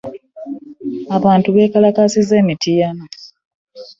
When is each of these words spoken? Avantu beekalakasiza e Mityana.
Avantu 1.17 1.47
beekalakasiza 1.55 2.33
e 2.39 2.43
Mityana. 2.47 3.03